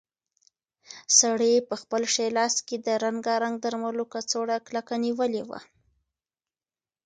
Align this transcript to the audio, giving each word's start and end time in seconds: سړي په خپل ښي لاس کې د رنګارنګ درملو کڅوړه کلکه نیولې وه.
سړي 1.19 1.53
په 1.69 1.75
خپل 1.81 2.01
ښي 2.13 2.27
لاس 2.37 2.55
کې 2.67 2.77
د 2.85 2.87
رنګارنګ 3.03 3.55
درملو 3.63 4.03
کڅوړه 4.13 4.57
کلکه 4.67 4.93
نیولې 5.05 5.43
وه. 5.49 5.59